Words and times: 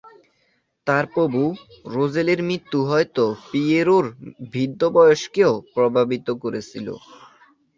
তার 0.87 1.05
প্রভু 1.15 1.41
রোজেলির 1.87 2.41
মৃত্যু 2.43 2.79
হয়তো 2.89 3.23
পিয়েরোর 3.49 4.05
বৃদ্ধ 4.51 4.81
বয়সকেও 4.95 5.53
প্রভাবিত 5.75 6.27
করেছিল। 6.43 6.87